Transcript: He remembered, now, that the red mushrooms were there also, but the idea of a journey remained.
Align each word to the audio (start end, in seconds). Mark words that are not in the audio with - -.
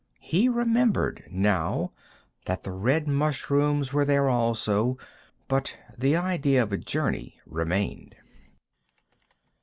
He 0.19 0.49
remembered, 0.49 1.25
now, 1.29 1.91
that 2.45 2.63
the 2.63 2.71
red 2.71 3.07
mushrooms 3.07 3.93
were 3.93 4.03
there 4.03 4.27
also, 4.29 4.97
but 5.47 5.77
the 5.95 6.15
idea 6.15 6.63
of 6.63 6.73
a 6.73 6.77
journey 6.79 7.39
remained. 7.45 8.15